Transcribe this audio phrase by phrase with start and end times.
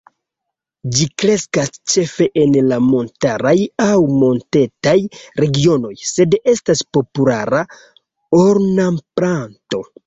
[0.93, 3.53] Ĝi kreskas ĉefe en la montaraj
[3.87, 3.91] aŭ
[4.23, 4.97] montetaj
[5.47, 7.65] regionoj, sed estas populara
[8.45, 9.89] ornamplanto.